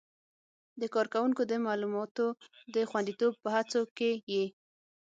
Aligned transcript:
د 0.81 0.83
کاروونکو 0.93 1.41
د 1.51 1.53
معلوماتو 1.65 2.25
د 2.75 2.77
خوندیتوب 2.89 3.33
په 3.43 3.49
هڅو 3.55 3.81
کې 3.97 4.11
یې 4.33 4.45